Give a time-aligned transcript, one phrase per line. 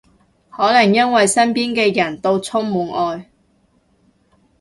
[0.49, 3.29] 可能因為身邊嘅人到充滿愛